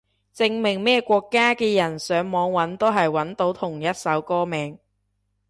[0.35, 4.79] 證明咩國家嘅人上網搵都係搵到同一首歌名